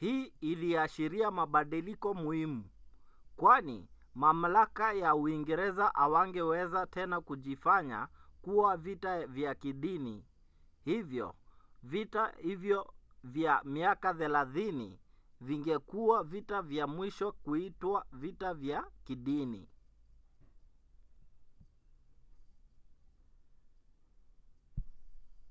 hii 0.00 0.24
iliashiria 0.24 1.30
mabadiliko 1.30 2.14
muhimu 2.14 2.64
kwani 3.36 3.88
mamlaka 4.14 4.92
ya 4.92 5.14
uingereza 5.14 5.88
hawangeweza 5.88 6.86
tena 6.86 7.20
kujifanya 7.20 8.08
kuwa 8.42 8.76
vita 8.76 9.26
vya 9.26 9.54
kidini. 9.54 10.24
hivyo 10.84 11.34
vita 11.82 12.34
hivyo 12.42 12.94
vya 13.24 13.62
miaka 13.64 14.14
thelathini 14.14 14.98
vingekuwa 15.40 16.24
vita 16.24 16.62
vya 16.62 16.86
mwisho 16.86 17.32
kuitwa 17.32 18.06
vita 18.12 18.54
vya 18.54 18.90
kidini 19.04 19.68